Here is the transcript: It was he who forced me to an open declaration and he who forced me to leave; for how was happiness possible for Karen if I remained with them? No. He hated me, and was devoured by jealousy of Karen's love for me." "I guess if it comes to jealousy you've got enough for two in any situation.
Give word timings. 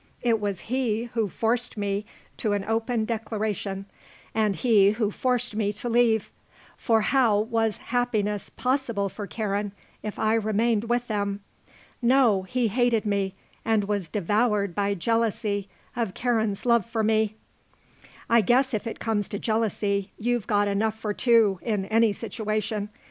It 0.23 0.39
was 0.39 0.61
he 0.61 1.11
who 1.13 1.27
forced 1.27 1.77
me 1.77 2.07
to 2.37 2.53
an 2.53 2.65
open 2.65 3.05
declaration 3.05 3.85
and 4.33 4.55
he 4.55 4.93
who 4.93 5.11
forced 5.11 5.55
me 5.55 5.71
to 5.73 5.87
leave; 5.89 6.31
for 6.75 7.01
how 7.01 7.37
was 7.41 7.77
happiness 7.77 8.49
possible 8.49 9.09
for 9.09 9.27
Karen 9.27 9.73
if 10.01 10.17
I 10.17 10.33
remained 10.33 10.85
with 10.85 11.07
them? 11.07 11.41
No. 12.01 12.41
He 12.49 12.67
hated 12.69 13.05
me, 13.05 13.35
and 13.63 13.83
was 13.83 14.09
devoured 14.09 14.73
by 14.73 14.95
jealousy 14.95 15.69
of 15.95 16.15
Karen's 16.15 16.65
love 16.65 16.83
for 16.87 17.03
me." 17.03 17.35
"I 18.27 18.41
guess 18.41 18.73
if 18.73 18.87
it 18.87 18.99
comes 18.99 19.29
to 19.29 19.37
jealousy 19.37 20.13
you've 20.17 20.47
got 20.47 20.67
enough 20.67 20.97
for 20.97 21.13
two 21.13 21.59
in 21.61 21.85
any 21.85 22.11
situation. 22.11 22.89